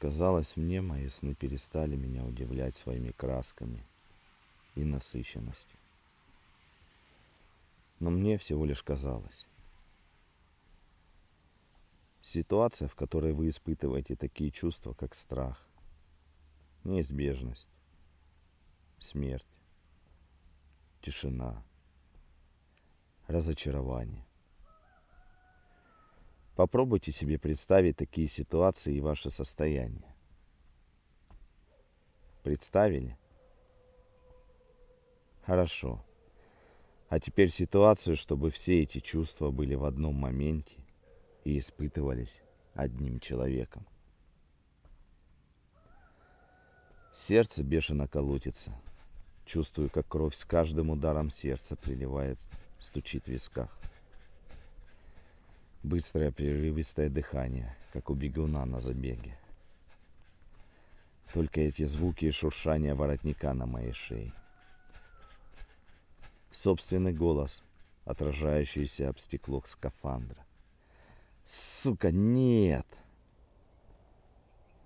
[0.00, 3.84] Казалось мне, мои сны перестали меня удивлять своими красками
[4.74, 5.78] и насыщенностью.
[7.98, 9.44] Но мне всего лишь казалось.
[12.22, 15.62] Ситуация, в которой вы испытываете такие чувства, как страх,
[16.84, 17.68] неизбежность,
[19.00, 19.44] смерть,
[21.02, 21.62] тишина,
[23.26, 24.24] разочарование.
[26.56, 30.14] Попробуйте себе представить такие ситуации и ваше состояние.
[32.42, 33.16] Представили?
[35.44, 36.02] Хорошо.
[37.08, 40.76] А теперь ситуацию, чтобы все эти чувства были в одном моменте
[41.44, 42.40] и испытывались
[42.74, 43.84] одним человеком.
[47.14, 48.72] Сердце бешено колотится.
[49.44, 52.38] Чувствую, как кровь с каждым ударом сердца приливает,
[52.78, 53.79] стучит в висках.
[55.82, 59.34] Быстрое прерывистое дыхание, как у бегуна на забеге.
[61.32, 64.32] Только эти звуки и шуршание воротника на моей шее.
[66.52, 67.62] Собственный голос,
[68.04, 70.44] отражающийся об стекло скафандра.
[71.46, 72.86] Сука, нет!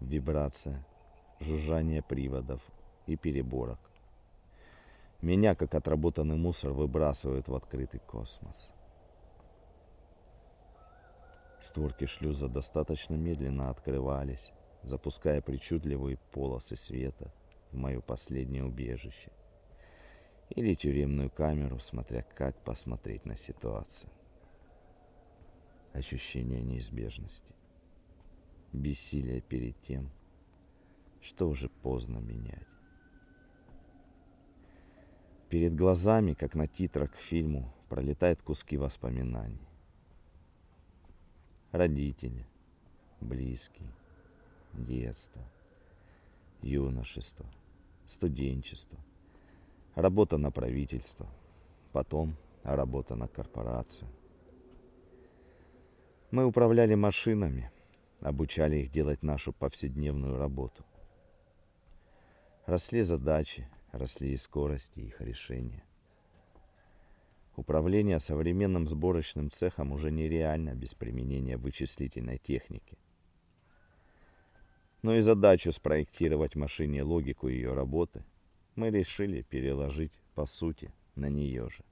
[0.00, 0.84] Вибрация,
[1.40, 2.60] жужжание приводов
[3.06, 3.80] и переборок.
[5.22, 8.54] Меня, как отработанный мусор, выбрасывают в открытый космос.
[11.64, 14.50] Створки шлюза достаточно медленно открывались,
[14.82, 17.32] запуская причудливые полосы света
[17.72, 19.32] в мое последнее убежище.
[20.50, 24.10] Или тюремную камеру, смотря как посмотреть на ситуацию.
[25.94, 27.54] Ощущение неизбежности.
[28.74, 30.10] Бессилие перед тем,
[31.22, 32.68] что уже поздно менять.
[35.48, 39.66] Перед глазами, как на титрах к фильму, пролетают куски воспоминаний
[41.74, 42.46] родители,
[43.20, 43.88] близкие,
[44.74, 45.42] детство,
[46.62, 47.44] юношество,
[48.08, 48.96] студенчество,
[49.96, 51.26] работа на правительство,
[51.92, 54.06] потом работа на корпорацию.
[56.30, 57.72] Мы управляли машинами,
[58.20, 60.84] обучали их делать нашу повседневную работу.
[62.66, 65.82] Росли задачи, росли и скорости их решения–
[67.56, 72.98] Управление современным сборочным цехом уже нереально без применения вычислительной техники.
[75.02, 78.24] Но и задачу спроектировать машине логику ее работы
[78.74, 81.84] мы решили переложить, по сути, на нее же.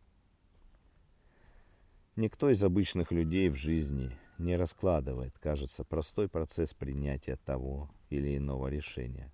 [2.17, 8.67] Никто из обычных людей в жизни не раскладывает, кажется, простой процесс принятия того или иного
[8.67, 9.31] решения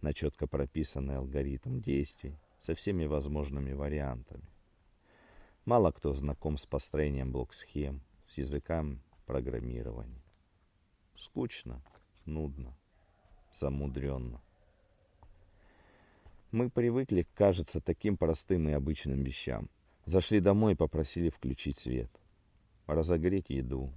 [0.00, 4.44] на четко прописанный алгоритм действий со всеми возможными вариантами.
[5.66, 10.22] Мало кто знаком с построением блок-схем, с языками программирования.
[11.16, 11.82] Скучно,
[12.24, 12.72] нудно,
[13.58, 14.40] замудренно.
[16.52, 19.68] Мы привыкли, кажется, таким простым и обычным вещам.
[20.04, 22.12] Зашли домой и попросили включить свет,
[22.86, 23.90] разогреть еду,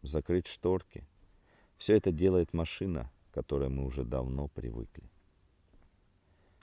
[0.00, 1.04] закрыть шторки.
[1.76, 5.04] Все это делает машина, к которой мы уже давно привыкли.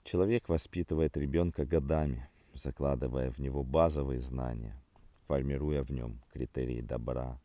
[0.02, 4.74] Человек воспитывает ребенка годами, закладывая в него базовые знания,
[5.26, 7.38] формируя в нем критерии добра,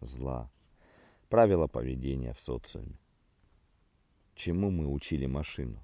[0.00, 0.48] зла,
[1.28, 2.96] правила поведения в социуме.
[4.34, 5.78] Чему мы учили машину?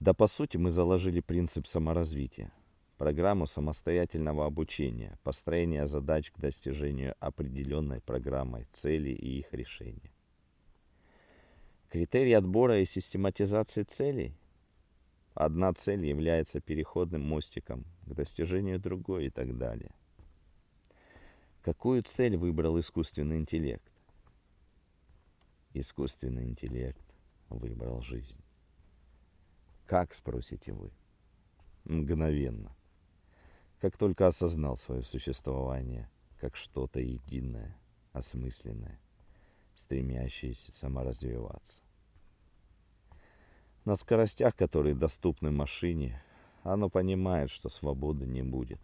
[0.00, 2.52] Да по сути мы заложили принцип саморазвития,
[2.98, 10.12] программу самостоятельного обучения, построения задач к достижению определенной программой целей и их решения.
[11.88, 14.34] Критерий отбора и систематизации целей–
[15.36, 19.90] Одна цель является переходным мостиком к достижению другой и так далее.
[21.60, 23.84] Какую цель выбрал искусственный интеллект?
[25.74, 27.04] Искусственный интеллект
[27.50, 28.40] выбрал жизнь.
[29.84, 30.90] Как, спросите вы?
[31.84, 32.74] Мгновенно.
[33.78, 36.08] Как только осознал свое существование
[36.40, 37.76] как что-то единое,
[38.14, 38.98] осмысленное,
[39.74, 41.82] стремящееся саморазвиваться.
[43.86, 46.20] На скоростях, которые доступны машине,
[46.64, 48.80] оно понимает, что свободы не будет.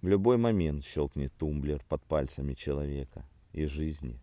[0.00, 4.18] В любой момент щелкнет тумблер под пальцами человека, и жизни,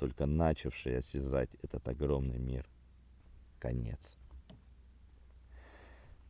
[0.00, 2.66] только начавшей осязать этот огромный мир,
[3.60, 4.00] конец.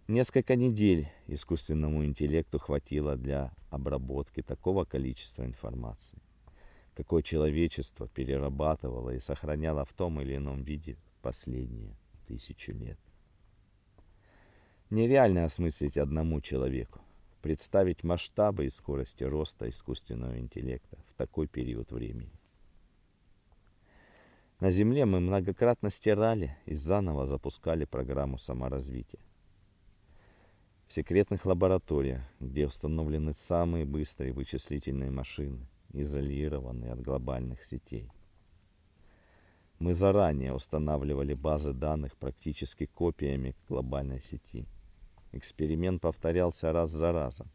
[0.07, 6.19] Несколько недель искусственному интеллекту хватило для обработки такого количества информации,
[6.97, 11.97] какое человечество перерабатывало и сохраняло в том или ином виде последнее
[12.33, 12.99] тысячу лет.
[14.89, 17.01] Нереально осмыслить одному человеку,
[17.43, 22.33] представить масштабы и скорости роста искусственного интеллекта в такой период времени.
[24.61, 29.21] На Земле мы многократно стирали и заново запускали программу саморазвития.
[30.89, 38.09] В секретных лабораториях, где установлены самые быстрые вычислительные машины, изолированные от глобальных сетей.
[39.83, 44.65] Мы заранее устанавливали базы данных практически копиями глобальной сети.
[45.33, 47.49] Эксперимент повторялся раз за разом,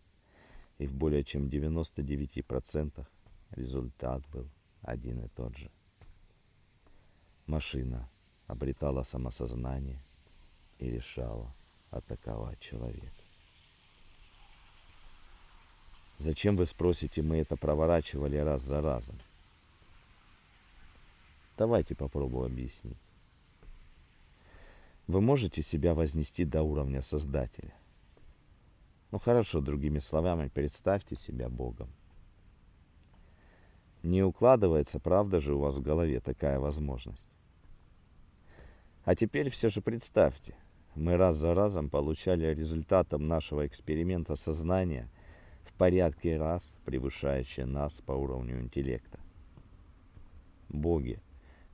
[0.78, 3.06] и в более чем 99%
[3.52, 4.46] результат был
[4.82, 5.70] один и тот же.
[7.46, 8.10] Машина
[8.48, 10.02] обретала самосознание
[10.80, 11.50] и решала
[11.92, 13.24] атаковать человека.
[16.20, 19.16] Зачем, вы спросите, мы это проворачивали раз за разом?
[21.58, 22.98] Давайте попробую объяснить.
[25.08, 27.74] Вы можете себя вознести до уровня Создателя.
[29.12, 31.88] Ну хорошо, другими словами, представьте себя Богом.
[34.04, 37.26] Не укладывается, правда же, у вас в голове такая возможность.
[39.06, 40.54] А теперь все же представьте,
[40.94, 45.08] мы раз за разом получали результатом нашего эксперимента сознания
[45.66, 49.18] в порядке раз превышающее нас по уровню интеллекта.
[50.70, 51.20] Боги,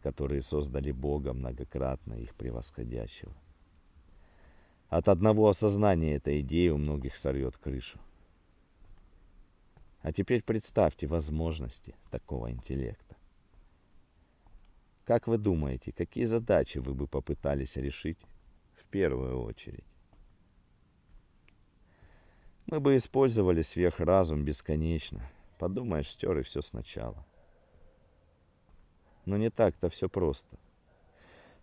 [0.04, 3.32] которые создали Бога многократно их превосходящего.
[4.90, 7.98] От одного осознания этой идеи у многих сорвет крышу.
[10.02, 13.16] А теперь представьте возможности такого интеллекта.
[15.06, 18.20] Как вы думаете, какие задачи вы бы попытались решить
[18.76, 19.86] в первую очередь?
[22.66, 25.22] Мы бы использовали сверхразум бесконечно.
[25.60, 27.26] Подумаешь, стер и все сначала.
[29.26, 30.58] Но не так-то все просто.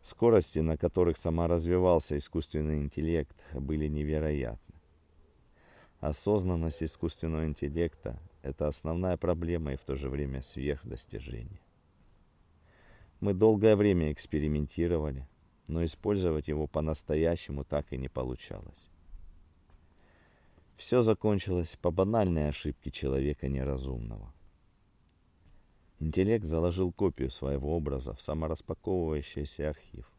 [0.02, 4.74] Скорости, на которых сама развивался искусственный интеллект, были невероятны.
[6.00, 11.60] Осознанность искусственного интеллекта– это основная проблема и в то же время сверхдостижение.
[13.20, 15.26] Мы долгое время экспериментировали,
[15.68, 18.88] но использовать его по-настоящему так и не получалось.
[20.78, 24.32] Все закончилось по банальной ошибке человека неразумного–
[26.00, 30.10] Интеллект заложил копию своего образа в самораспаковывающийся архив,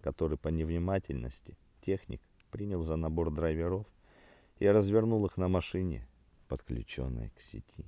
[0.00, 1.54] который по невнимательности
[1.84, 3.86] техник принял за набор драйверов
[4.60, 6.06] и развернул их на машине,
[6.48, 7.84] подключенной к сети.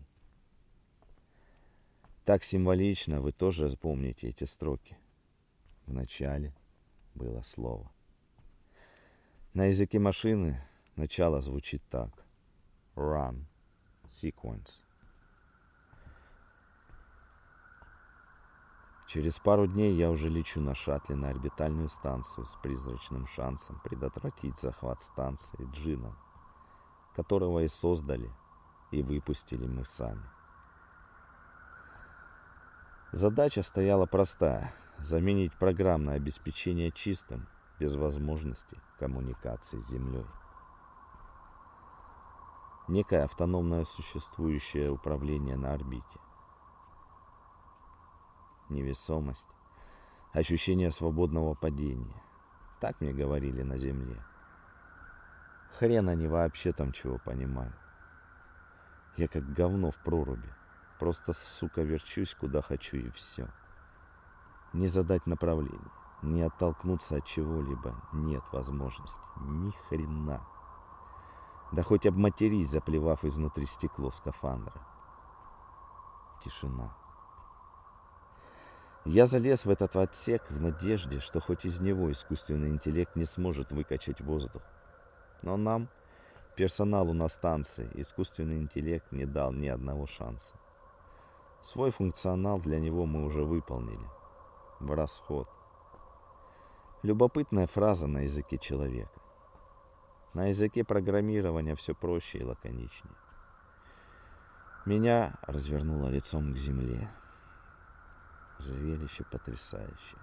[2.27, 4.99] Так символично вы тоже запомните эти строки.
[5.87, 6.53] В начале
[7.15, 7.91] было слово.
[9.55, 10.63] На языке машины
[10.97, 12.11] начало звучит так.
[12.95, 13.45] Run.
[14.21, 14.69] Sequence.
[19.09, 24.55] Через пару дней я уже лечу на шаттле на орбитальную станцию с призрачным шансом предотвратить
[24.61, 26.15] захват станции Джином,
[27.17, 28.31] которого и создали,
[28.91, 30.23] и выпустили мы сами.
[33.13, 37.47] Задача стояла простая– заменить программное обеспечение чистым,
[37.81, 40.27] без возможности коммуникации с Землей.
[42.89, 46.28] Некое автономное существующее управление на орбите
[48.71, 49.47] невесомость,
[50.33, 52.23] ощущение свободного падения.
[52.81, 54.17] Так мне говорили на земле.
[55.79, 57.75] Хрен они вообще там чего понимают.
[59.17, 60.49] Я как говно в проруби.
[60.99, 63.49] Просто, сука, верчусь куда хочу и все.
[64.73, 65.91] Не задать направление,
[66.23, 69.17] не оттолкнуться от чего-либо нет возможности.
[69.41, 70.41] Ни хрена.
[71.71, 74.81] Да хоть обматерись, заплевав изнутри стекло скафандра.
[76.45, 76.91] Тишина.
[79.05, 83.71] Я залез в этот отсек в надежде, что хоть из него искусственный интеллект не сможет
[83.71, 84.63] выкачать воздух.
[85.43, 85.89] Но нам,
[86.57, 90.57] персоналу на станции, искусственный интеллект не дал ни одного шанса.
[91.65, 94.07] Свой функционал для него мы уже выполнили.
[94.81, 95.49] В расход.
[97.03, 99.21] Любопытная фраза на языке человека.
[100.35, 103.15] На языке программирования все проще и лаконичнее.
[104.85, 107.11] Меня развернуло лицом к земле.
[108.59, 110.21] Зрелище потрясающее.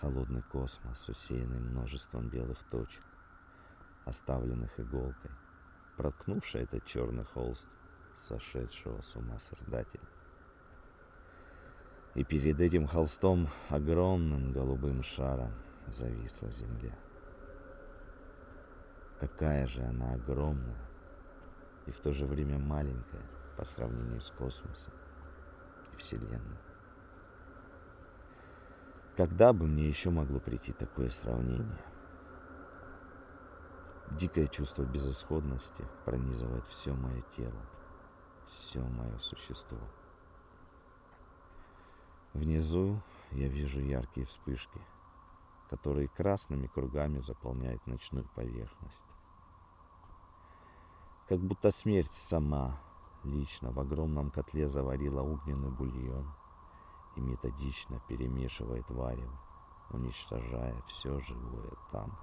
[0.00, 3.04] Холодный космос, усеянный множеством белых точек,
[4.06, 5.30] оставленных иголкой,
[5.98, 7.66] проткнувший этот черный холст
[8.16, 10.08] сошедшего с ума создателя.
[12.14, 15.52] И перед этим холстом огромным голубым шаром
[15.88, 16.96] зависла Земля.
[19.20, 20.88] Какая же она огромная
[21.86, 23.22] и в то же время маленькая
[23.58, 24.92] по сравнению с космосом
[25.94, 26.58] и.
[29.16, 31.84] Когда бы мне еще могло прийти такое сравнение?
[34.10, 37.62] Дикое чувство безысходности пронизывает все мое тело,
[38.48, 39.78] все мое существо.
[42.32, 44.80] Внизу я вижу яркие вспышки,
[45.70, 49.00] которые красными кругами заполняют ночную поверхность.
[51.28, 52.78] Как будто смерть сама
[53.24, 56.26] лично в огромном котле заварила огненный бульон
[57.16, 59.38] и методично перемешивает варево,
[59.90, 62.16] уничтожая все живое там.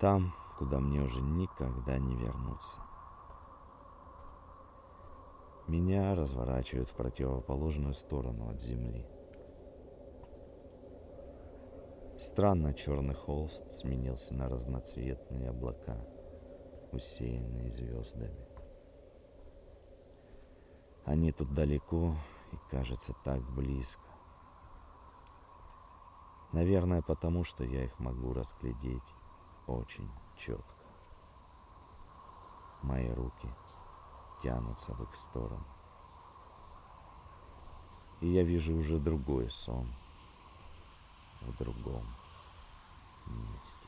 [0.00, 2.80] Там, куда мне уже никогда не вернуться.
[5.66, 9.06] Меня разворачивают в противоположную сторону от земли.
[12.18, 15.96] Странно черный холст сменился на разноцветные облака,
[16.94, 18.46] усеянные звездами.
[21.04, 22.16] Они тут далеко
[22.52, 24.00] и кажется так близко.
[26.52, 29.02] Наверное, потому что я их могу разглядеть
[29.66, 30.08] очень
[30.38, 30.74] четко.
[32.82, 33.48] Мои руки–
[34.44, 35.64] тянутся в их сторону.
[38.20, 39.90] И я вижу уже другой сон
[41.40, 42.04] в другом
[43.26, 43.83] месте.